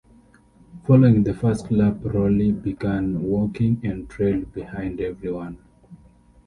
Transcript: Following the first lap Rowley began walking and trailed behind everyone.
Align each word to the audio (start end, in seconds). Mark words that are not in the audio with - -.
Following 0.87 1.21
the 1.21 1.35
first 1.35 1.69
lap 1.69 1.97
Rowley 2.03 2.51
began 2.51 3.21
walking 3.21 3.81
and 3.83 4.09
trailed 4.09 4.51
behind 4.51 4.99
everyone. 4.99 5.59